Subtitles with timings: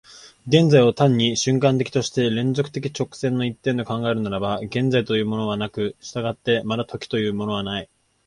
[0.47, 7.89] 現在を単に瞬間的として連続的直線の一点と考えるならば、現在というものはなく、従ってまた時というものはない。